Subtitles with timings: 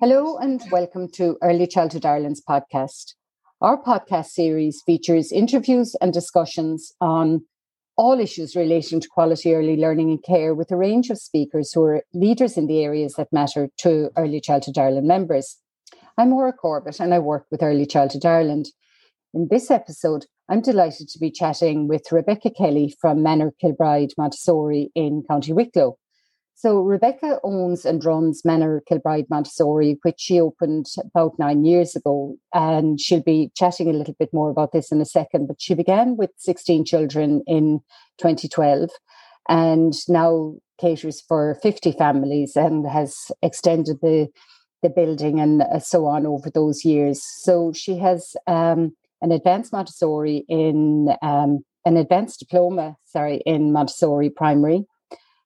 [0.00, 3.12] Hello, and welcome to Early Childhood Ireland's podcast.
[3.60, 7.44] Our podcast series features interviews and discussions on
[7.98, 11.82] all issues relating to quality early learning and care with a range of speakers who
[11.82, 15.58] are leaders in the areas that matter to Early Childhood Ireland members.
[16.16, 18.68] I'm Maura Corbett and I work with Early Childhood Ireland.
[19.34, 24.90] In this episode, I'm delighted to be chatting with Rebecca Kelly from Manor Kilbride Montessori
[24.94, 25.98] in County Wicklow.
[26.62, 32.36] So, Rebecca owns and runs Manor Kilbride Montessori, which she opened about nine years ago.
[32.52, 35.46] And she'll be chatting a little bit more about this in a second.
[35.46, 37.80] But she began with 16 children in
[38.18, 38.90] 2012
[39.48, 44.28] and now caters for 50 families and has extended the
[44.82, 47.22] the building and so on over those years.
[47.22, 54.28] So she has um, an advanced Montessori in um, an advanced diploma, sorry, in Montessori
[54.28, 54.84] primary,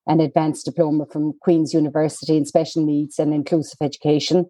[0.07, 4.47] an advanced diploma from Queen's University in special needs and inclusive education,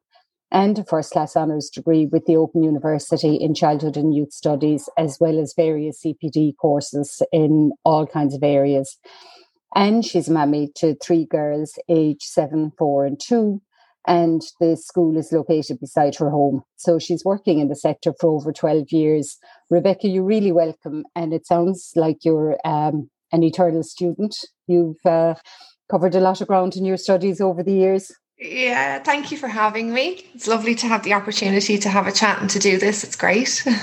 [0.51, 4.89] and a first class honours degree with the Open University in childhood and youth studies,
[4.97, 8.99] as well as various CPD courses in all kinds of areas.
[9.75, 13.61] And she's a mammy to three girls, aged seven, four, and two,
[14.07, 16.63] and the school is located beside her home.
[16.77, 19.37] So she's working in the sector for over 12 years.
[19.71, 24.37] Rebecca, you're really welcome, and it sounds like you're um, an eternal student.
[24.67, 25.35] You've uh,
[25.91, 28.13] covered a lot of ground in your studies over the years.
[28.39, 30.27] Yeah, thank you for having me.
[30.35, 33.05] It's lovely to have the opportunity to have a chat and to do this.
[33.05, 33.65] It's great.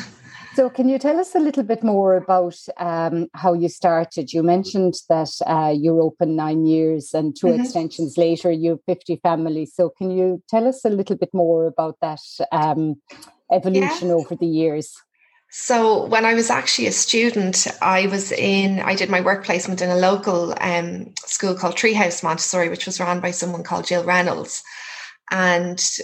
[0.54, 4.34] So, can you tell us a little bit more about um, how you started?
[4.34, 7.62] You mentioned that uh, you're open nine years and 2 mm-hmm.
[7.62, 9.74] extensions later, you have 50 families.
[9.74, 12.20] So, can you tell us a little bit more about that
[12.52, 12.96] um,
[13.50, 14.16] evolution yeah.
[14.16, 14.94] over the years?
[15.54, 19.82] So, when I was actually a student, I was in, I did my work placement
[19.82, 24.04] in a local um, school called Treehouse Montessori, which was run by someone called Jill
[24.04, 24.64] Reynolds
[25.32, 25.98] and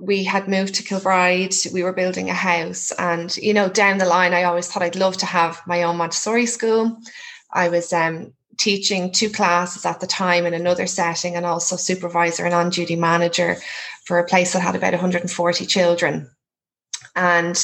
[0.00, 1.54] we had moved to Kilbride.
[1.72, 4.96] We were building a house, and you know, down the line, I always thought I'd
[4.96, 6.98] love to have my own Montessori school.
[7.52, 12.44] I was um, teaching two classes at the time in another setting, and also supervisor
[12.44, 13.56] and on-duty manager
[14.04, 16.28] for a place that had about 140 children.
[17.14, 17.56] And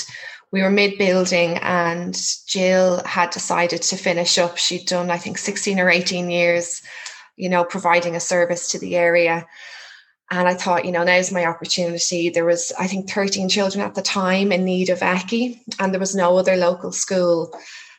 [0.52, 4.58] we were mid-building, and Jill had decided to finish up.
[4.58, 6.82] She'd done, I think, 16 or 18 years,
[7.36, 9.46] you know, providing a service to the area
[10.30, 12.30] and I thought, you know, now's my opportunity.
[12.30, 16.00] There was, I think, 13 children at the time in need of ECCE, and there
[16.00, 17.52] was no other local school.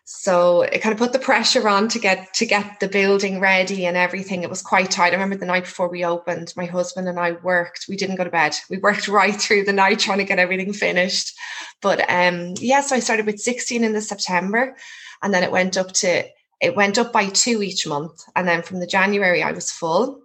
[0.03, 3.85] So it kind of put the pressure on to get to get the building ready
[3.85, 4.43] and everything.
[4.43, 5.09] It was quite tight.
[5.09, 7.85] I remember the night before we opened, my husband and I worked.
[7.87, 8.55] We didn't go to bed.
[8.69, 11.33] We worked right through the night trying to get everything finished.
[11.81, 14.75] But um, yeah, so I started with 16 in the September,
[15.21, 16.25] and then it went up to
[16.61, 18.23] it went up by two each month.
[18.35, 20.20] And then from the January, I was full.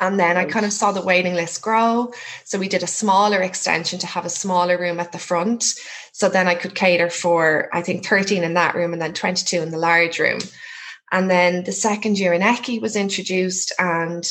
[0.00, 2.12] And then I kind of saw the waiting list grow.
[2.44, 5.74] So we did a smaller extension to have a smaller room at the front.
[6.12, 9.62] So then I could cater for, I think, 13 in that room and then 22
[9.62, 10.40] in the large room.
[11.12, 14.28] And then the second year in ECCE was introduced and,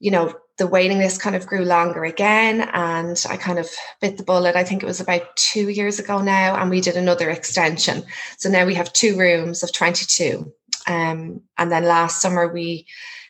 [0.00, 2.68] you know, the waiting list kind of grew longer again.
[2.72, 4.56] And I kind of bit the bullet.
[4.56, 6.56] I think it was about two years ago now.
[6.56, 8.04] And we did another extension.
[8.38, 10.52] So now we have two rooms of 22.
[10.86, 12.86] Um, and then last summer we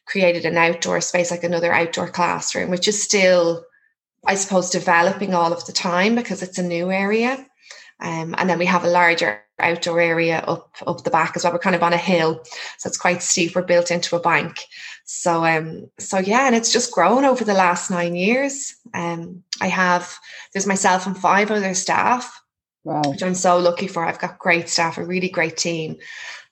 [0.08, 3.64] created an outdoor space, like another outdoor classroom, which is still,
[4.26, 7.46] I suppose, developing all of the time because it's a new area.
[8.00, 11.52] Um, and then we have a larger outdoor area up up the back as well.
[11.52, 12.40] We're kind of on a hill,
[12.78, 13.54] so it's quite steep.
[13.54, 14.64] We're built into a bank.
[15.04, 18.76] So um, so yeah, and it's just grown over the last nine years.
[18.94, 20.16] Um, I have
[20.52, 22.40] there's myself and five other staff,
[22.84, 23.02] wow.
[23.04, 24.04] which I'm so lucky for.
[24.04, 25.96] I've got great staff, a really great team,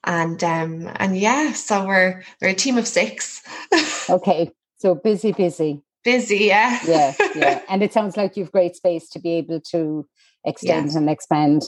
[0.03, 3.41] and um and yeah so we're we're a team of six
[4.09, 9.09] okay so busy busy busy yeah yeah yeah and it sounds like you've great space
[9.09, 10.07] to be able to
[10.45, 10.97] extend yeah.
[10.97, 11.63] and expand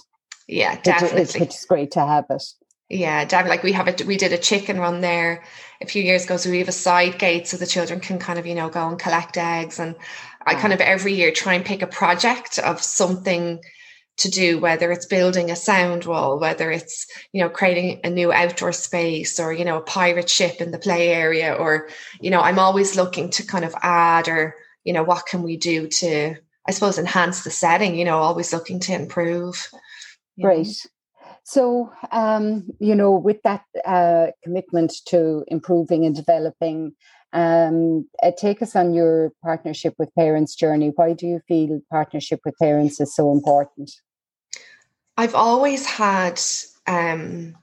[0.48, 2.44] yeah definitely which, which is great to have it
[2.90, 3.58] yeah, definitely.
[3.58, 5.44] Like we have a we did a chicken run there
[5.80, 8.40] a few years ago, so we have a side gate so the children can kind
[8.40, 9.80] of you know go and collect eggs.
[9.80, 9.96] And
[10.48, 13.60] I kind of every year try and pick a project of something
[14.20, 18.32] to do whether it's building a sound wall whether it's you know creating a new
[18.32, 21.90] outdoor space or you know a pirate ship in the play area or
[22.22, 25.58] you know i'm always looking to kind of add or you know what can we
[25.58, 26.36] do to
[26.68, 29.70] i suppose enhance the setting you know always looking to improve
[30.42, 31.32] great know.
[31.44, 36.94] so um you know with that uh commitment to improving and developing
[37.32, 40.92] um, uh, take us on your partnership with parents journey.
[40.96, 43.92] Why do you feel partnership with parents is so important?
[45.20, 46.40] I've always had,
[46.88, 47.58] um,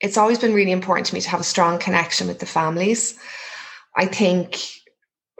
[0.00, 3.18] it's always been really important to me to have a strong connection with the families.
[3.94, 4.56] I think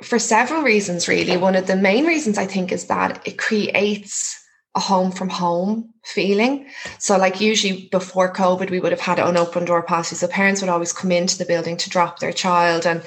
[0.03, 1.39] for several reasons, really.
[1.39, 4.39] One of the main reasons I think is that it creates
[4.75, 6.67] a home from home feeling.
[6.99, 10.17] So, like usually before COVID, we would have had an open door policy.
[10.17, 12.85] So parents would always come into the building to drop their child.
[12.85, 13.03] And,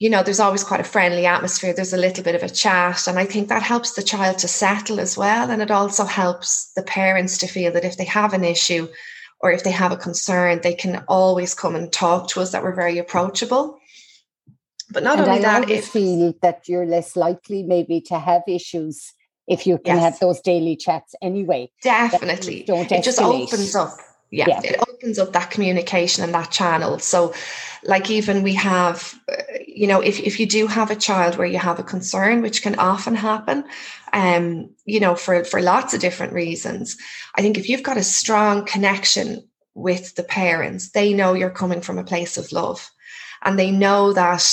[0.00, 1.72] you know, there's always quite a friendly atmosphere.
[1.72, 3.06] There's a little bit of a chat.
[3.06, 5.50] And I think that helps the child to settle as well.
[5.50, 8.88] And it also helps the parents to feel that if they have an issue
[9.40, 12.62] or if they have a concern, they can always come and talk to us, that
[12.62, 13.78] we're very approachable.
[14.90, 18.42] But not and only I that, if feel that you're less likely maybe to have
[18.48, 19.12] issues
[19.46, 20.04] if you can yes.
[20.04, 21.70] have those daily chats anyway.
[21.82, 22.64] Definitely.
[22.64, 23.96] Don't it just opens up.
[24.34, 26.98] Yeah, yeah, it opens up that communication and that channel.
[26.98, 27.34] So,
[27.84, 29.34] like, even we have, uh,
[29.64, 32.60] you know, if, if you do have a child where you have a concern, which
[32.60, 33.64] can often happen,
[34.12, 36.96] um, you know, for, for lots of different reasons,
[37.36, 41.80] I think if you've got a strong connection with the parents, they know you're coming
[41.80, 42.90] from a place of love
[43.42, 44.44] and they know that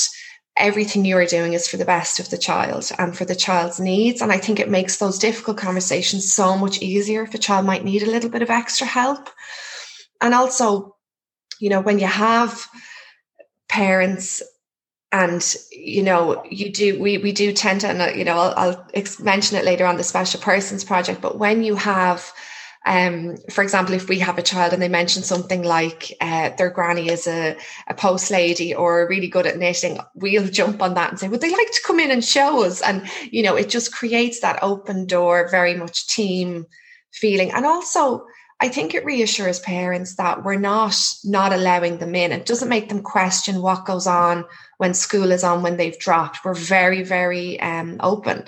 [0.57, 3.79] everything you are doing is for the best of the child and for the child's
[3.79, 4.21] needs.
[4.21, 7.83] And I think it makes those difficult conversations so much easier if a child might
[7.83, 9.29] need a little bit of extra help.
[10.21, 10.95] And also,
[11.59, 12.67] you know, when you have
[13.69, 14.41] parents
[15.13, 18.87] and you know you do we we do tend to and you know I'll, I'll
[19.19, 22.31] mention it later on the special persons project but when you have
[22.85, 26.71] um, for example, if we have a child and they mention something like uh, their
[26.71, 27.55] granny is a,
[27.87, 31.41] a post lady or really good at knitting, we'll jump on that and say, would
[31.41, 32.81] they like to come in and show us?
[32.81, 36.65] And, you know, it just creates that open door, very much team
[37.11, 37.51] feeling.
[37.51, 38.25] And also,
[38.63, 42.31] I think it reassures parents that we're not not allowing them in.
[42.31, 44.45] It doesn't make them question what goes on
[44.77, 46.45] when school is on when they've dropped.
[46.45, 48.43] We're very, very um, open.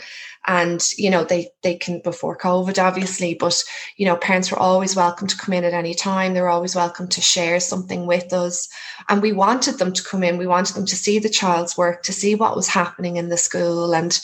[0.46, 3.64] And you know they they can before covid obviously but
[3.98, 6.34] you know parents were always welcome to come in at any time.
[6.34, 8.70] They're always welcome to share something with us.
[9.10, 10.38] And we wanted them to come in.
[10.38, 13.38] We wanted them to see the child's work to see what was happening in the
[13.38, 13.96] school.
[13.96, 14.20] And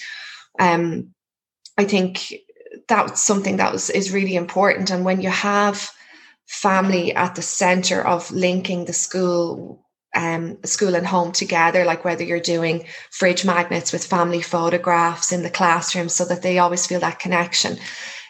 [0.60, 1.16] um
[1.78, 2.34] i think
[2.90, 5.92] that's something that was is really important and when you have
[6.48, 12.24] family at the center of linking the school um, school and home together, like whether
[12.24, 17.00] you're doing fridge magnets with family photographs in the classroom so that they always feel
[17.02, 17.78] that connection.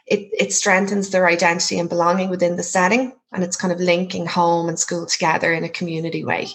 [0.05, 4.25] It, it strengthens their identity and belonging within the setting, and it's kind of linking
[4.25, 6.47] home and school together in a community way.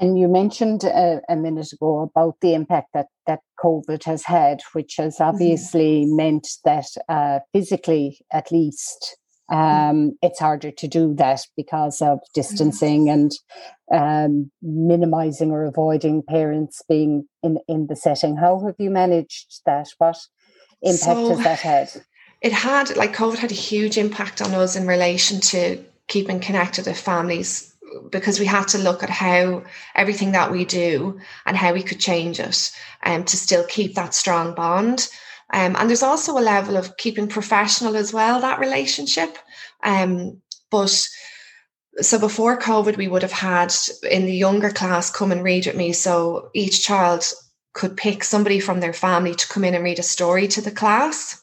[0.00, 4.60] And you mentioned a, a minute ago about the impact that, that COVID has had,
[4.72, 5.24] which has mm-hmm.
[5.24, 6.16] obviously mm-hmm.
[6.16, 9.18] meant that uh, physically, at least,
[9.52, 13.32] um, it's harder to do that because of distancing and
[13.92, 18.36] um, minimizing or avoiding parents being in, in the setting.
[18.36, 19.88] How have you managed that?
[19.98, 20.16] What
[20.80, 21.90] impact so, has that had?
[22.40, 26.86] It had, like, COVID had a huge impact on us in relation to keeping connected
[26.86, 27.69] with families
[28.10, 29.64] because we had to look at how
[29.94, 32.72] everything that we do and how we could change it
[33.02, 35.08] and um, to still keep that strong bond.
[35.52, 39.36] Um, and there's also a level of keeping professional as well, that relationship.
[39.82, 40.40] Um,
[40.70, 41.08] but
[42.00, 43.74] so before COVID, we would have had
[44.08, 45.92] in the younger class come and read with me.
[45.92, 47.24] So each child
[47.72, 50.70] could pick somebody from their family to come in and read a story to the
[50.70, 51.42] class.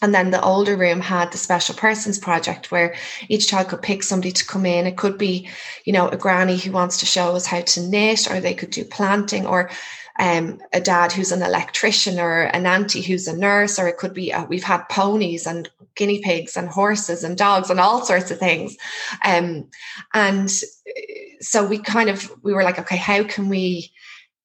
[0.00, 2.94] And then the older room had the special persons project where
[3.28, 4.86] each child could pick somebody to come in.
[4.86, 5.48] It could be,
[5.84, 8.70] you know, a granny who wants to show us how to knit, or they could
[8.70, 9.70] do planting, or
[10.18, 14.14] um, a dad who's an electrician or an auntie who's a nurse, or it could
[14.14, 18.30] be uh, we've had ponies and guinea pigs and horses and dogs and all sorts
[18.30, 18.76] of things.
[19.24, 19.68] Um,
[20.14, 21.02] and uh,
[21.40, 23.92] so we kind of we were like, okay, how can we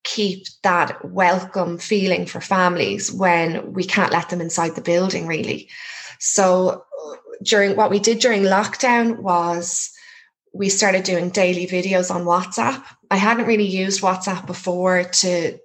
[0.04, 5.70] keep that welcome feeling for families when we can't let them inside the building really?
[6.20, 6.86] So
[7.42, 9.92] during what we did during lockdown was
[10.54, 12.84] we started doing daily videos on WhatsApp.
[13.10, 15.58] I hadn't really used WhatsApp before to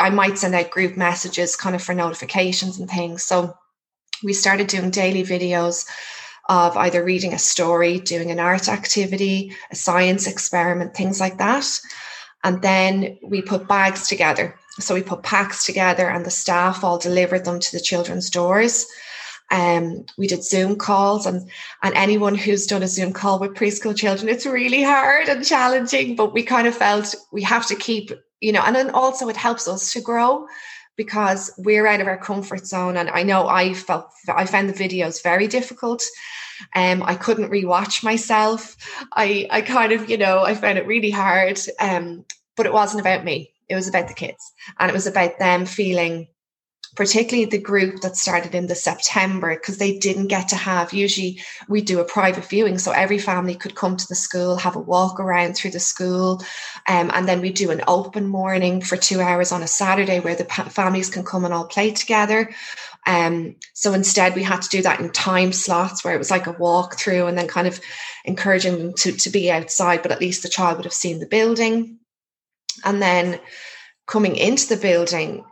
[0.00, 3.22] I might send out group messages kind of for notifications and things.
[3.24, 3.56] So
[4.22, 5.86] we started doing daily videos
[6.48, 11.68] of either reading a story, doing an art activity, a science experiment, things like that.
[12.46, 14.56] And then we put bags together.
[14.78, 18.86] So we put packs together and the staff all delivered them to the children's doors.
[19.50, 21.50] Um, we did Zoom calls and
[21.82, 26.14] and anyone who's done a Zoom call with preschool children, it's really hard and challenging,
[26.14, 29.36] but we kind of felt we have to keep you know, and then also it
[29.36, 30.46] helps us to grow
[30.96, 32.96] because we're out of our comfort zone.
[32.96, 36.04] And I know I felt I found the videos very difficult.
[36.74, 38.76] Um, I couldn't rewatch myself.
[39.12, 41.58] I I kind of, you know, I found it really hard.
[41.80, 42.24] Um,
[42.56, 43.52] but it wasn't about me.
[43.68, 44.52] It was about the kids.
[44.78, 46.28] And it was about them feeling
[46.96, 51.40] particularly the group that started in the September, because they didn't get to have, usually
[51.68, 52.78] we do a private viewing.
[52.78, 56.42] So every family could come to the school, have a walk around through the school.
[56.88, 60.34] Um, and then we do an open morning for two hours on a Saturday where
[60.34, 62.54] the families can come and all play together.
[63.06, 66.46] Um, so instead, we had to do that in time slots where it was like
[66.46, 67.78] a walk through and then kind of
[68.24, 71.26] encouraging them to, to be outside, but at least the child would have seen the
[71.26, 71.98] building.
[72.84, 73.40] And then
[74.06, 75.44] coming into the building,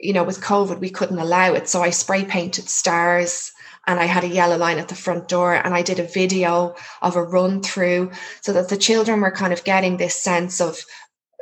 [0.00, 1.68] you know, with COVID, we couldn't allow it.
[1.68, 3.52] So I spray painted stars
[3.86, 6.76] and I had a yellow line at the front door and I did a video
[7.00, 10.84] of a run through so that the children were kind of getting this sense of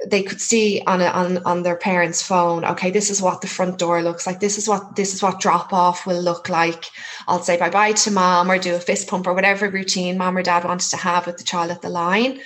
[0.06, 2.64] they could see on a, on on their parents' phone.
[2.64, 4.40] Okay, this is what the front door looks like.
[4.40, 6.84] This is what this is what drop off will look like.
[7.26, 10.36] I'll say bye bye to mom or do a fist pump or whatever routine mom
[10.36, 12.40] or dad wanted to have with the child at the line.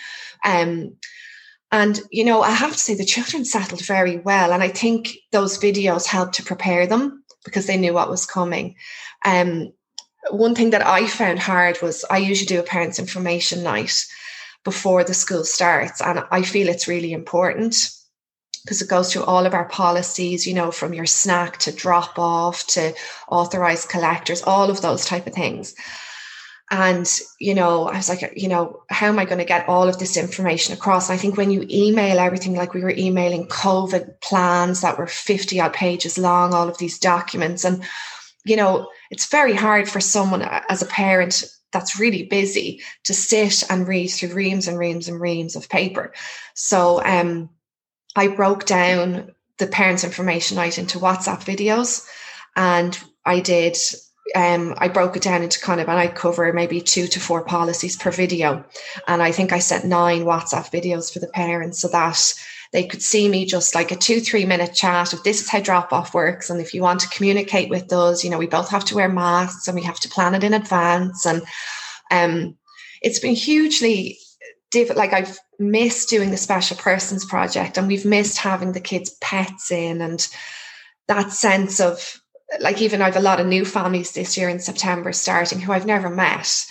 [0.44, 0.96] Um,
[1.72, 5.16] and you know, I have to say the children settled very well, and I think
[5.32, 8.76] those videos helped to prepare them because they knew what was coming.
[9.24, 9.72] Um,
[10.30, 14.04] one thing that I found hard was I usually do a parents' information night
[14.64, 16.00] before the school starts.
[16.00, 17.90] And I feel it's really important
[18.62, 22.18] because it goes through all of our policies, you know, from your snack to drop
[22.18, 22.92] off to
[23.30, 25.74] authorized collectors, all of those type of things.
[26.70, 27.10] And,
[27.40, 29.98] you know, I was like, you know, how am I going to get all of
[29.98, 31.08] this information across?
[31.08, 35.08] And I think when you email everything, like we were emailing COVID plans that were
[35.08, 37.64] 50 odd pages long, all of these documents.
[37.64, 37.82] And,
[38.44, 43.68] you know, it's very hard for someone as a parent that's really busy to sit
[43.70, 46.12] and read through reams and reams and reams of paper.
[46.54, 47.50] So um,
[48.16, 52.06] I broke down the parents' information night into WhatsApp videos,
[52.56, 53.76] and I did.
[54.34, 57.42] Um, I broke it down into kind of, and I cover maybe two to four
[57.44, 58.64] policies per video,
[59.08, 62.34] and I think I sent nine WhatsApp videos for the parents so that
[62.72, 65.60] they could see me just like a two three minute chat of this is how
[65.60, 68.68] drop off works and if you want to communicate with us you know we both
[68.68, 71.26] have to wear masks and we have to plan it in advance.
[71.26, 71.42] And
[72.10, 72.56] um
[73.02, 74.18] it's been hugely
[74.70, 79.10] diff- like I've missed doing the special persons project and we've missed having the kids
[79.20, 80.26] pets in and
[81.08, 82.19] that sense of
[82.58, 85.86] like even I've a lot of new families this year in September starting who I've
[85.86, 86.66] never met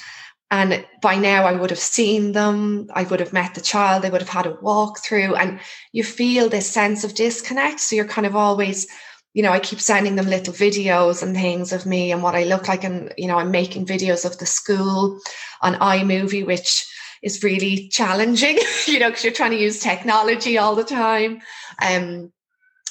[0.51, 2.89] and by now, I would have seen them.
[2.93, 4.01] I would have met the child.
[4.01, 5.35] They would have had a walk through.
[5.35, 5.59] And
[5.91, 7.79] you feel this sense of disconnect.
[7.79, 8.87] So you're kind of always,
[9.33, 12.45] you know, I keep sending them little videos and things of me and what I
[12.45, 12.83] look like.
[12.83, 15.19] And, you know, I'm making videos of the school
[15.61, 16.87] on iMovie, which
[17.21, 18.57] is really challenging,
[18.87, 21.41] you know, because you're trying to use technology all the time.
[21.79, 22.33] Um,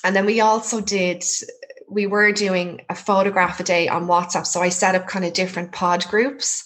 [0.04, 1.25] and then we also did
[1.90, 4.47] we were doing a photograph a day on WhatsApp.
[4.47, 6.64] So I set up kind of different pod groups.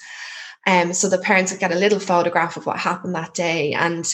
[0.67, 3.73] Um, so the parents would get a little photograph of what happened that day.
[3.73, 4.12] And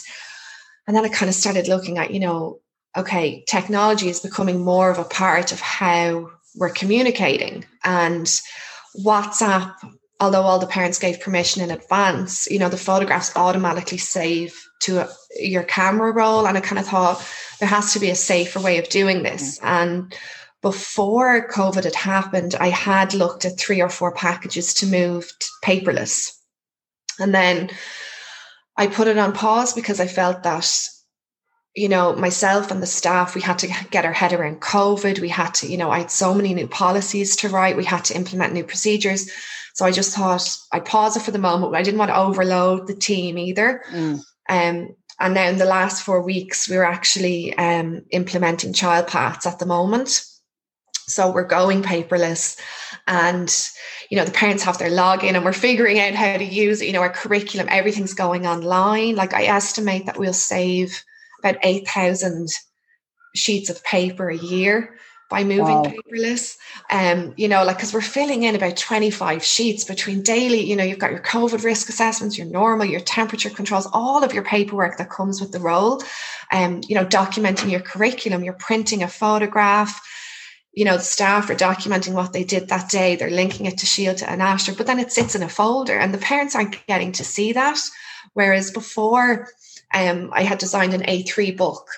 [0.86, 2.60] and then I kind of started looking at, you know,
[2.96, 7.66] okay, technology is becoming more of a part of how we're communicating.
[7.84, 8.26] And
[9.04, 9.74] WhatsApp,
[10.18, 15.00] although all the parents gave permission in advance, you know, the photographs automatically save to
[15.00, 16.46] a, your camera roll.
[16.46, 17.22] And I kind of thought
[17.60, 19.58] there has to be a safer way of doing this.
[19.58, 19.66] Mm-hmm.
[19.66, 20.14] And
[20.62, 25.46] before COVID had happened, I had looked at three or four packages to move to
[25.64, 26.32] paperless.
[27.20, 27.70] And then
[28.76, 30.70] I put it on pause because I felt that,
[31.74, 35.20] you know, myself and the staff, we had to get our head around COVID.
[35.20, 37.76] We had to, you know, I had so many new policies to write.
[37.76, 39.30] We had to implement new procedures.
[39.74, 41.74] So I just thought I'd pause it for the moment.
[41.74, 43.82] I didn't want to overload the team either.
[43.92, 44.22] Mm.
[44.48, 49.46] Um, and now in the last four weeks, we we're actually um, implementing child paths
[49.46, 50.24] at the moment.
[51.08, 52.58] So we're going paperless.
[53.06, 53.50] And
[54.10, 56.86] you know the parents have their login and we're figuring out how to use it
[56.86, 57.66] you know our curriculum.
[57.70, 59.16] Everything's going online.
[59.16, 61.02] Like i estimate that we'll save
[61.40, 62.48] about 8000
[63.34, 64.98] sheets of paper a year
[65.30, 65.82] by moving wow.
[65.84, 66.56] paperless.
[66.90, 70.84] Um you know like because we're filling in about 25 sheets between daily you know
[70.84, 74.98] you've got your covid risk assessments your normal your temperature controls all of your paperwork
[74.98, 76.02] that comes with the role.
[76.50, 80.00] Um you know documenting your curriculum you're printing a photograph
[80.78, 83.16] you know, the staff are documenting what they did that day.
[83.16, 86.14] They're linking it to Síolta and Aistear, but then it sits in a folder and
[86.14, 87.80] the parents aren't getting to see that.
[88.34, 89.48] Whereas before,
[89.92, 91.88] um, I had designed an A3 book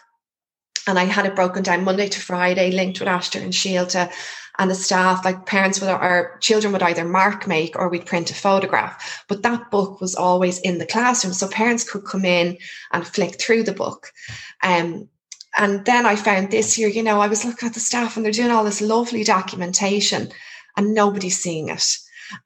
[0.89, 4.11] and I had it broken down Monday to Friday, linked with Aistear and Síolta.
[4.59, 8.31] And the staff, like parents would, our children would either mark make or we'd print
[8.31, 9.27] a photograph.
[9.29, 11.35] But that book was always in the classroom.
[11.35, 12.57] So parents could come in
[12.93, 14.11] and flick through the book.
[14.63, 15.11] Um,
[15.57, 18.25] and then I found this year, you know, I was looking at the staff and
[18.25, 20.31] they're doing all this lovely documentation
[20.77, 21.99] and nobody's seeing it.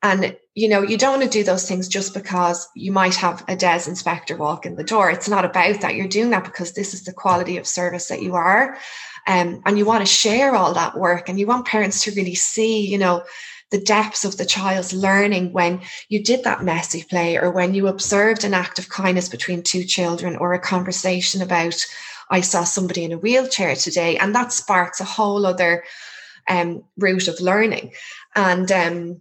[0.02, 3.44] And, you know, you don't want to do those things just because you might have
[3.48, 5.10] a DES inspector walk in the door.
[5.10, 5.94] It's not about that.
[5.94, 8.78] You're doing that because this is the quality of service that you are.
[9.26, 12.34] Um, and you want to share all that work and you want parents to really
[12.34, 13.24] see, you know,
[13.70, 17.88] the depths of the child's learning when you did that messy play or when you
[17.88, 21.84] observed an act of kindness between two children or a conversation about
[22.30, 25.84] i saw somebody in a wheelchair today and that sparks a whole other
[26.48, 27.92] um, route of learning.
[28.34, 29.20] And um,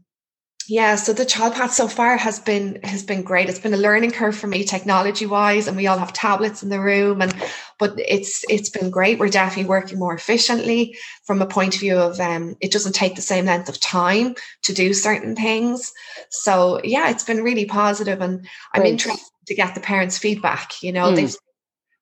[0.69, 3.49] yeah so the child path so far has been has been great.
[3.49, 6.69] It's been a learning curve for me technology wise and we all have tablets in
[6.69, 7.35] the room and
[7.79, 9.19] but it's it's been great.
[9.19, 13.15] We're definitely working more efficiently from a point of view of um it doesn't take
[13.15, 15.91] the same length of time to do certain things.
[16.29, 20.93] So yeah it's been really positive and i'm interested to get the parents feedback you
[20.93, 21.11] know?
[21.11, 21.15] Mm.
[21.17, 21.35] they've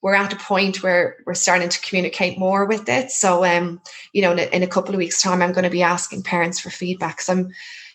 [0.01, 3.11] we're at a point where we're starting to communicate more with it.
[3.11, 3.81] So, um,
[4.13, 6.23] you know, in a, in a couple of weeks' time, I'm going to be asking
[6.23, 7.21] parents for feedback.
[7.21, 7.51] So, I'm,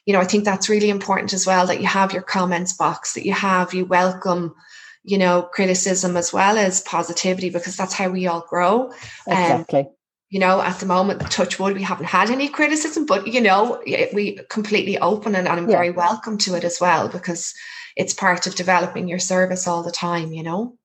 [0.06, 3.14] you know, I think that's really important as well that you have your comments box,
[3.14, 4.54] that you have, you welcome,
[5.02, 8.84] you know, criticism as well as positivity, because that's how we all grow.
[8.84, 8.92] Um,
[9.26, 9.80] exactly.
[9.80, 9.88] Um,
[10.28, 13.80] you know, at the moment, touch wood, we haven't had any criticism, but you know,
[14.12, 15.76] we completely open and, and I'm yeah.
[15.76, 17.54] very welcome to it as well because
[17.96, 20.76] it's part of developing your service all the time, you know.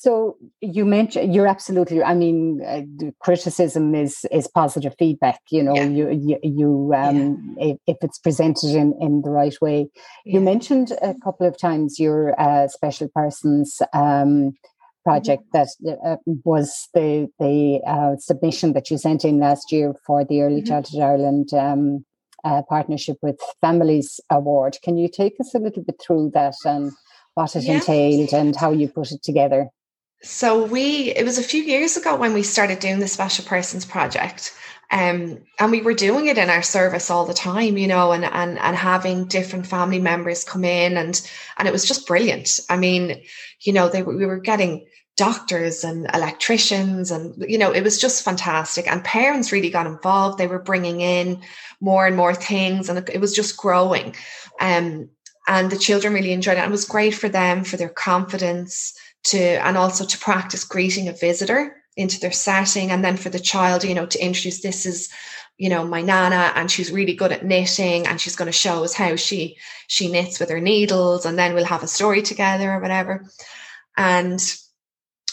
[0.00, 2.02] So you mentioned you're absolutely.
[2.02, 5.40] I mean, uh, criticism is is positive feedback.
[5.50, 5.88] You know, yeah.
[5.88, 7.66] you you, you um, yeah.
[7.66, 9.90] if, if, it's presented in in the right way.
[10.24, 10.32] Yeah.
[10.32, 14.52] You mentioned a couple of times your uh, special persons um,
[15.04, 15.88] project mm-hmm.
[15.88, 16.16] that uh,
[16.46, 20.68] was the the uh, submission that you sent in last year for the Early mm-hmm.
[20.68, 21.52] Childhood Ireland.
[21.52, 22.06] Um,
[22.42, 24.78] uh, partnership with Families Award.
[24.82, 26.90] Can you take us a little bit through that and
[27.34, 29.68] what it entailed and how you put it together?
[30.22, 33.84] So we it was a few years ago when we started doing the special persons
[33.84, 34.54] project.
[34.92, 38.24] Um, and we were doing it in our service all the time, you know, and
[38.24, 41.20] and and having different family members come in and
[41.56, 42.58] and it was just brilliant.
[42.68, 43.22] I mean,
[43.60, 44.86] you know, they we were getting
[45.16, 50.38] doctors and electricians and you know it was just fantastic and parents really got involved
[50.38, 51.42] they were bringing in
[51.78, 54.14] more and more things and it was just growing
[54.60, 55.10] um,
[55.46, 58.94] and the children really enjoyed it and it was great for them for their confidence
[59.24, 62.90] to and also to practice greeting a visitor into their setting.
[62.90, 65.08] And then for the child you know to introduce this is
[65.58, 68.82] you know my nana and she's really good at knitting and she's going to show
[68.82, 72.72] us how she she knits with her needles and then we'll have a story together
[72.72, 73.26] or whatever.
[73.96, 74.40] And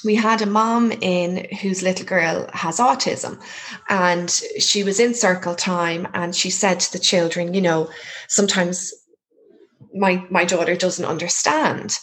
[0.04, 3.42] we had a mom in whose little girl has autism
[3.90, 7.90] and she was in circle time and she said to the children you know
[8.28, 8.94] sometimes
[9.94, 11.98] my my daughter doesn't understand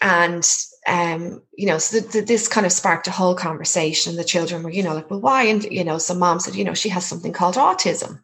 [0.00, 0.48] and
[0.86, 4.16] um, you know, so this kind of sparked a whole conversation.
[4.16, 5.44] The children were, you know, like, well, why?
[5.44, 8.20] And, you know, some mom said, you know, she has something called autism.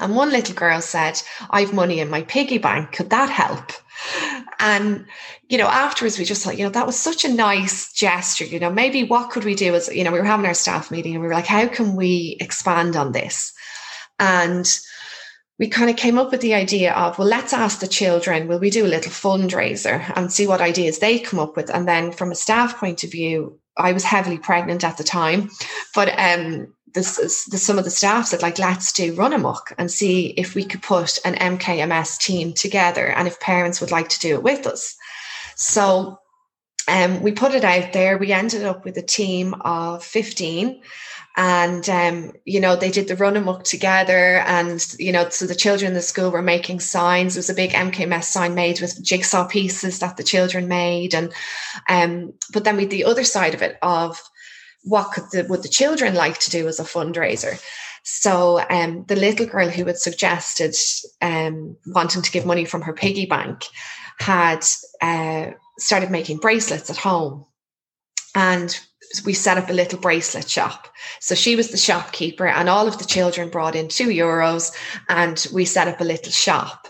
[0.00, 2.92] And one little girl said, I've money in my piggy bank.
[2.92, 3.72] Could that help?
[4.58, 5.06] And,
[5.48, 8.44] you know, afterwards we just thought, you know, that was such a nice gesture.
[8.44, 10.90] You know, maybe what could we do as, you know, we were having our staff
[10.90, 13.52] meeting and we were like, how can we expand on this?
[14.18, 14.70] And
[15.62, 18.58] we kind of came up with the idea of, well, let's ask the children, will
[18.58, 21.72] we do a little fundraiser and see what ideas they come up with?
[21.72, 25.50] And then from a staff point of view, I was heavily pregnant at the time,
[25.94, 27.14] but um, this,
[27.48, 30.64] this, some of the staff said, like, let's do run amok and see if we
[30.64, 34.66] could put an MKMS team together and if parents would like to do it with
[34.66, 34.96] us.
[35.54, 36.18] So
[36.88, 38.18] um, we put it out there.
[38.18, 40.82] We ended up with a team of 15
[41.36, 45.54] and um, you know they did the run amok together and you know so the
[45.54, 47.34] children in the school were making signs.
[47.34, 51.14] There was a big mkms sign made with jigsaw pieces that the children made.
[51.14, 51.32] And
[51.88, 54.20] um, but then with the other side of it of
[54.82, 57.62] what could the, would the children like to do as a fundraiser.
[58.04, 60.74] So um, the little girl who had suggested
[61.20, 63.64] um, wanting to give money from her piggy bank
[64.18, 64.64] had
[65.00, 67.46] uh, started making bracelets at home.
[68.34, 68.78] And
[69.24, 70.88] we set up a little bracelet shop.
[71.20, 74.72] So she was the shopkeeper, and all of the children brought in two euros,
[75.08, 76.88] and we set up a little shop.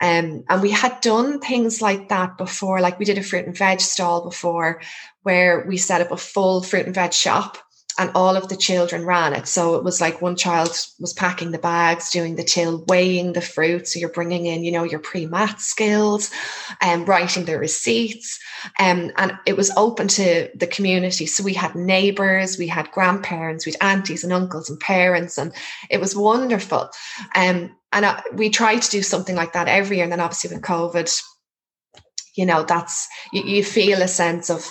[0.00, 3.56] Um, and we had done things like that before, like we did a fruit and
[3.56, 4.80] veg stall before,
[5.22, 7.58] where we set up a full fruit and veg shop
[7.98, 9.46] and all of the children ran it.
[9.46, 13.40] So it was like one child was packing the bags, doing the till, weighing the
[13.40, 13.86] fruit.
[13.86, 16.30] So you're bringing in, you know, your pre-math skills
[16.80, 18.38] and um, writing the receipts.
[18.78, 21.26] Um, and it was open to the community.
[21.26, 25.52] So we had neighbors, we had grandparents, we had aunties and uncles and parents, and
[25.90, 26.88] it was wonderful.
[27.34, 30.04] Um, and uh, we tried to do something like that every year.
[30.04, 31.22] And then obviously with COVID,
[32.36, 34.66] you know, that's, you, you feel a sense of,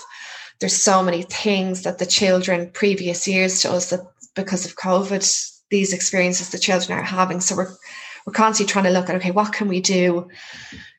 [0.62, 4.02] there's so many things that the children previous years to us that
[4.36, 7.42] because of COVID, these experiences the children are having.
[7.42, 7.74] So we're
[8.26, 10.30] we're constantly trying to look at okay, what can we do,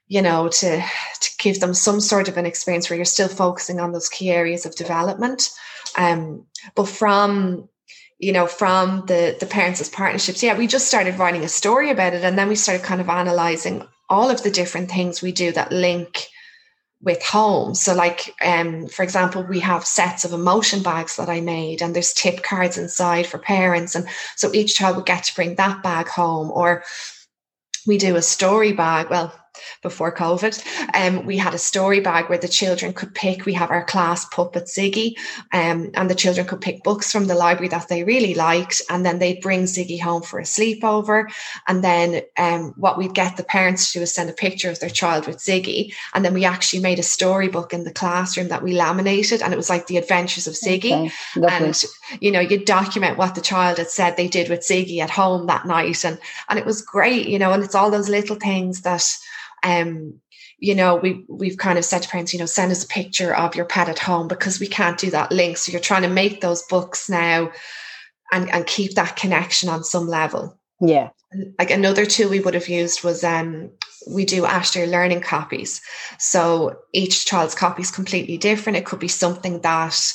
[0.08, 0.82] you know, to
[1.20, 4.30] to give them some sort of an experience where you're still focusing on those key
[4.30, 5.48] areas of development.
[5.96, 6.44] Um,
[6.74, 7.68] but from
[8.18, 11.90] you know, from the the parents as partnerships, yeah, we just started writing a story
[11.90, 15.32] about it, and then we started kind of analyzing all of the different things we
[15.32, 16.28] do that link
[17.02, 17.74] with home.
[17.74, 21.94] So, like, um, for example, we have sets of emotion bags that I made, and
[21.94, 25.82] there's tip cards inside for parents, and so each child would get to bring that
[25.82, 26.50] bag home.
[26.52, 26.84] Or
[27.86, 29.10] we do a story bag.
[29.10, 29.34] Well,
[29.82, 30.62] before COVID.
[30.94, 33.44] Um, we had a story bag where the children could pick.
[33.44, 35.16] We have our class puppet Ziggy,
[35.52, 39.04] um, and the children could pick books from the library that they really liked, and
[39.04, 41.30] then they'd bring Ziggy home for a sleepover.
[41.68, 44.80] And then um, what we'd get the parents to do is send a picture of
[44.80, 48.62] their child with Ziggy, and then we actually made a storybook in the classroom that
[48.62, 51.12] we laminated, and it was like the Adventures of Ziggy.
[51.36, 51.46] Okay.
[51.64, 51.82] And
[52.20, 55.46] you know, you document what the child had said they did with Ziggy at home
[55.46, 57.52] that night, and and it was great, you know.
[57.52, 59.02] And it's all those little things that
[59.62, 60.20] um,
[60.58, 63.34] you know, we we've kind of said to parents, you know, send us a picture
[63.34, 65.56] of your pet at home because we can't do that link.
[65.56, 67.50] So you're trying to make those books now
[68.32, 70.58] and, and keep that connection on some level.
[70.80, 71.10] Yeah.
[71.58, 73.70] Like another tool we would have used was um
[74.08, 75.80] we do Aistear learning copies.
[76.18, 78.78] So each child's copy is completely different.
[78.78, 80.12] It could be something that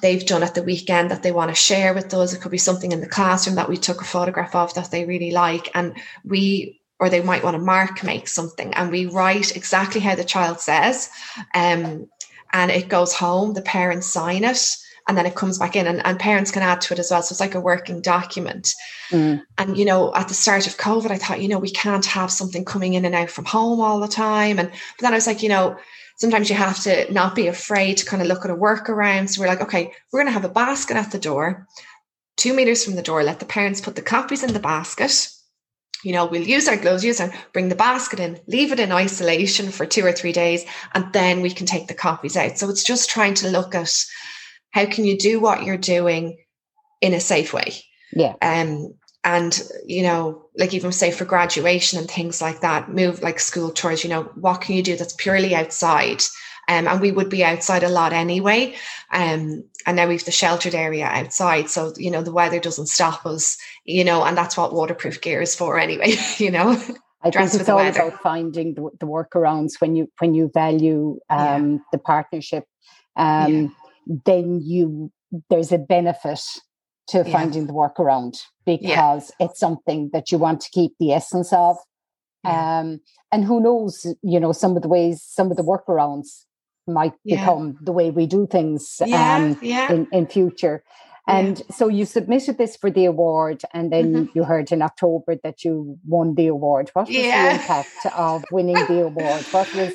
[0.00, 2.32] they've done at the weekend that they want to share with us.
[2.32, 5.04] It could be something in the classroom that we took a photograph of that they
[5.04, 5.70] really like.
[5.74, 10.14] And we or they might want to mark make something and we write exactly how
[10.14, 11.10] the child says
[11.54, 12.08] um,
[12.52, 14.76] and it goes home the parents sign it
[15.08, 17.22] and then it comes back in and, and parents can add to it as well
[17.22, 18.74] so it's like a working document
[19.10, 19.42] mm.
[19.56, 22.30] and you know at the start of covid i thought you know we can't have
[22.30, 25.26] something coming in and out from home all the time and but then i was
[25.26, 25.76] like you know
[26.18, 29.40] sometimes you have to not be afraid to kind of look at a workaround so
[29.40, 31.66] we're like okay we're going to have a basket at the door
[32.36, 35.28] two meters from the door let the parents put the copies in the basket
[36.04, 38.92] you know, we'll use our gloves, use and bring the basket in, leave it in
[38.92, 42.58] isolation for two or three days, and then we can take the copies out.
[42.58, 43.92] So it's just trying to look at
[44.70, 46.38] how can you do what you're doing
[47.00, 47.82] in a safe way.
[48.12, 48.34] Yeah.
[48.42, 53.40] Um, and you know, like even say for graduation and things like that, move like
[53.40, 56.22] school tours, you know, what can you do that's purely outside?
[56.68, 58.74] Um, and we would be outside a lot anyway.
[59.10, 61.70] Um, and now we've the sheltered area outside.
[61.70, 65.40] So, you know, the weather doesn't stop us, you know, and that's what waterproof gear
[65.40, 66.80] is for anyway, you know.
[67.22, 68.02] I think it's all weather.
[68.02, 71.78] about finding the, the, workarounds when you when you value um, yeah.
[71.90, 72.64] the partnership.
[73.16, 73.52] Um,
[74.06, 74.18] yeah.
[74.24, 75.10] Then you
[75.50, 76.40] there's a benefit
[77.08, 77.32] to yeah.
[77.32, 81.76] finding the workaround because it's something that you want to keep the essence of.
[82.44, 83.00] Um,
[83.32, 86.44] and who knows, you know, some of the ways, some of the workarounds
[86.88, 87.36] might yeah.
[87.36, 89.92] become the way we do things yeah, um, yeah.
[89.92, 90.82] In, in future.
[91.28, 94.38] And so you submitted this for the award, and then mm-hmm.
[94.38, 96.88] you heard in October that you won the award.
[96.94, 99.42] What was the impact of winning the award?
[99.50, 99.92] What was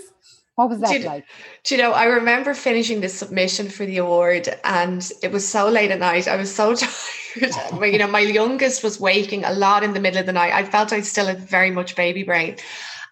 [0.56, 1.26] what was that do like?
[1.64, 5.70] Do you know, I remember finishing the submission for the award and it was so
[5.70, 6.28] late at night.
[6.28, 6.76] I was so
[7.36, 7.92] tired.
[7.92, 10.54] you know, my youngest was waking a lot in the middle of the night.
[10.54, 12.58] I felt I still had very much baby brain.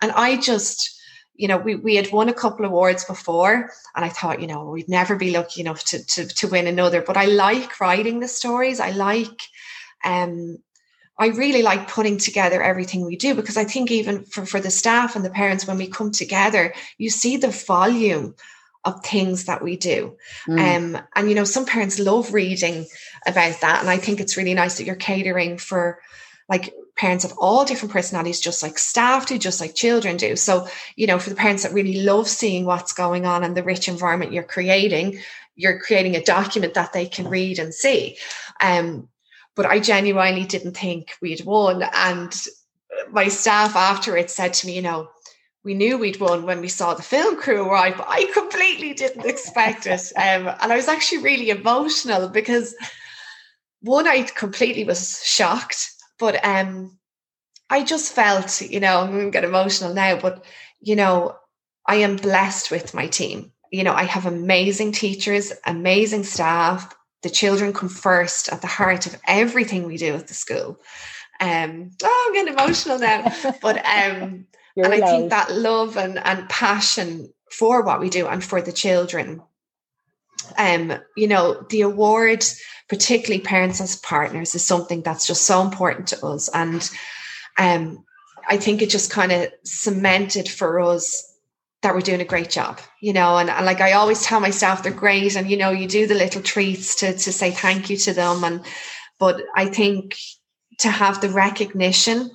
[0.01, 1.00] And I just
[1.41, 4.45] you know, we, we had won a couple of awards before, and I thought, you
[4.45, 7.01] know, we'd never be lucky enough to, to, to win another.
[7.01, 8.79] But I like writing the stories.
[8.79, 9.41] I like,
[10.05, 10.59] um,
[11.17, 14.69] I really like putting together everything we do because I think even for, for the
[14.69, 18.35] staff and the parents, when we come together, you see the volume
[18.85, 20.15] of things that we do.
[20.47, 20.95] Mm.
[20.95, 22.85] Um, and you know, some parents love reading
[23.25, 23.81] about that.
[23.81, 25.99] And I think it's really nice that you're catering for
[26.47, 26.71] like
[27.01, 30.35] parents of all different personalities, just like staff do, just like children do.
[30.35, 33.63] So, you know, for the parents that really love seeing what's going on and the
[33.63, 35.17] rich environment you're creating,
[35.55, 38.17] you're creating a document that they can read and see.
[38.61, 39.09] Um,
[39.55, 41.83] but I genuinely didn't think we'd won.
[41.91, 42.39] And
[43.09, 45.09] my staff after it said to me, you know,
[45.63, 49.25] we knew we'd won when we saw the film crew arrive, but I completely didn't
[49.25, 50.03] expect it.
[50.15, 52.75] Um, and I was actually really emotional because
[53.79, 56.99] one, I completely was shocked but um,
[57.67, 60.45] I just felt, you know, I'm going to get emotional now, but,
[60.79, 61.35] you know,
[61.85, 63.51] I am blessed with my team.
[63.71, 66.95] You know, I have amazing teachers, amazing staff.
[67.23, 70.79] The children come first at the heart of everything we do at the school.
[71.39, 73.33] Um, oh, I'm getting emotional now.
[73.59, 74.93] But um, and.
[74.93, 79.41] I think that love and, and passion for what we do and for the children.
[80.55, 82.43] Um, you know, the award
[82.91, 86.49] particularly parents as partners, is something that's just so important to us.
[86.49, 86.91] And
[87.57, 88.03] um,
[88.49, 91.25] I think it just kind of cemented for us
[91.83, 94.83] that we're doing a great job, you know, and, and, like I always tell myself,
[94.83, 97.95] they're great and you know you do the little treats to to say thank you
[97.95, 98.65] to them and
[99.19, 100.17] but I think
[100.79, 102.29] to have the recognition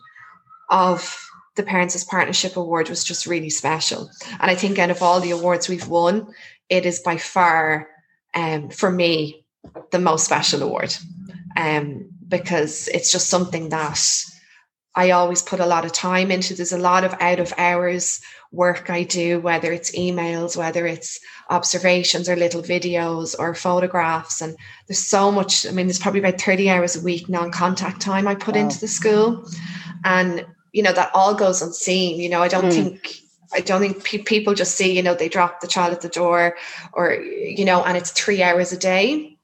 [0.70, 1.22] of
[1.56, 4.10] the Parents as Partnership Award was just really special.
[4.40, 6.28] And I think out of all the awards we've won,
[6.70, 7.88] it is by far,
[8.34, 9.45] um, for me,
[9.90, 10.96] the most special award
[11.56, 14.00] um, because it's just something that
[14.96, 16.54] I always put a lot of time into.
[16.54, 21.20] There's a lot of out of hours work I do, whether it's emails, whether it's
[21.50, 24.40] observations or little videos or photographs.
[24.40, 24.56] And
[24.88, 28.26] there's so much, I mean, there's probably about 30 hours a week non contact time
[28.26, 28.62] I put wow.
[28.62, 29.46] into the school.
[30.02, 32.18] And, you know, that all goes unseen.
[32.18, 32.72] You know, I don't mm.
[32.72, 33.18] think.
[33.52, 36.08] I don't think pe- people just see, you know, they drop the child at the
[36.08, 36.56] door
[36.92, 39.35] or, you know, and it's three hours a day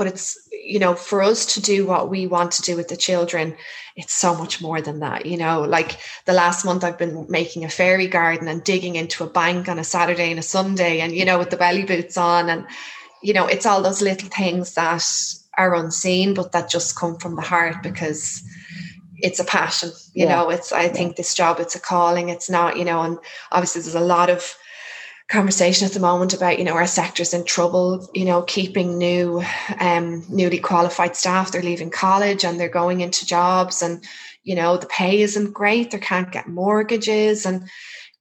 [0.00, 2.96] but it's you know for us to do what we want to do with the
[2.96, 3.54] children
[3.96, 5.60] it's so much more than that you know?
[5.60, 9.68] Like the last month i've been making a fairy garden and digging into a bank
[9.68, 12.64] on a saturday and a sunday and you know with the belly boots on and
[13.22, 15.04] you know it's all those little things that
[15.58, 18.42] are unseen but that just come from the heart because
[19.18, 20.34] it's a passion you yeah.
[20.34, 20.48] know?
[20.48, 23.02] It's i think this job it's a calling it's not you know?
[23.02, 23.18] And
[23.52, 24.56] obviously there's a lot of
[25.30, 29.42] conversation at the moment about you know our sector's in trouble you know keeping new
[29.78, 31.52] um newly qualified staff.
[31.52, 34.04] They're leaving college and they're going into jobs and
[34.42, 35.90] you know the pay isn't great.
[35.90, 37.46] They can't get mortgages.
[37.46, 37.68] And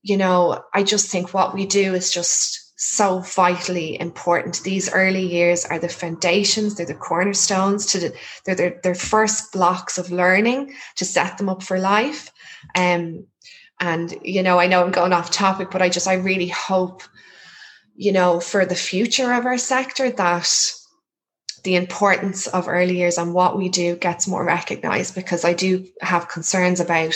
[0.01, 4.63] you know i just think what we do is just so vitally important.
[4.63, 6.75] These early years are the foundations.
[6.75, 8.13] They're the cornerstones to the
[8.45, 12.31] they're their, first blocks of learning to set them up for life.
[12.75, 13.25] Um
[13.79, 17.03] and, you know, I know I'm going off topic, but I just, I really hope,
[17.95, 20.73] you know, for the future of our sector that
[21.63, 25.85] the importance of early years and what we do gets more recognized because I do
[26.01, 27.15] have concerns about,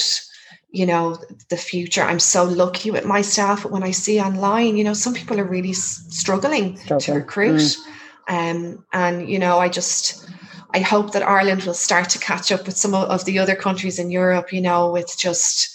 [0.71, 1.17] you know,
[1.49, 2.02] the future.
[2.02, 5.39] I'm so lucky with my staff, but when I see online, you know, some people
[5.39, 6.99] are really struggling, struggling.
[7.02, 7.62] to recruit.
[7.62, 7.88] Mm.
[8.30, 10.30] Um, and, you know, I just,
[10.73, 13.99] I hope that Ireland will start to catch up with some of the other countries
[13.99, 15.72] in Europe, you know, with just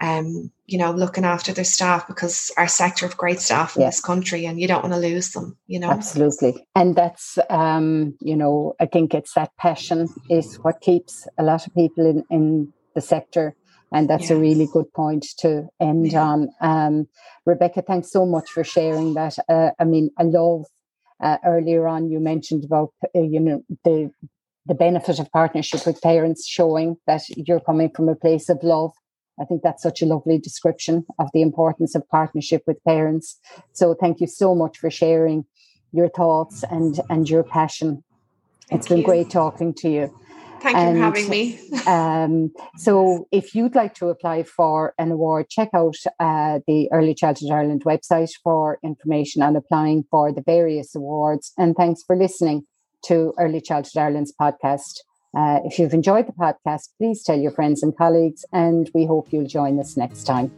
[0.00, 4.00] um, you know, looking after their staff because our sector of great staff in this
[4.00, 5.90] country and you don't want to lose them, you know.
[5.90, 6.66] Absolutely.
[6.74, 11.66] And that's um, you know, I think it's that passion is what keeps a lot
[11.66, 13.54] of people in, in the sector.
[13.92, 16.22] And that's a really good point to end yeah.
[16.22, 16.48] on.
[16.60, 17.08] Um,
[17.44, 19.36] Rebecca, thanks so much for sharing that.
[19.48, 20.66] Uh, I mean, I love
[21.20, 24.10] uh, earlier on you mentioned about uh, you know the
[24.66, 28.92] the benefit of partnership with parents showing that you're coming from a place of love
[29.40, 33.38] I think that's such a lovely description of the importance of partnership with parents.
[33.72, 35.44] So thank you so much for sharing
[35.92, 38.04] your thoughts and and your passion.
[38.68, 39.04] Thank it's been you.
[39.04, 40.14] great talking to you.
[40.60, 41.58] Thank and, you for having me.
[41.86, 47.14] um, so, if you'd like to apply for an award, check out uh, the Early
[47.14, 51.52] Childhood Ireland website for information on applying for the various awards.
[51.56, 52.66] And thanks for listening
[53.06, 55.00] to Early Childhood Ireland's podcast.
[55.36, 59.28] Uh, if you've enjoyed the podcast, please tell your friends and colleagues, and we hope
[59.32, 60.50] you'll join us next time.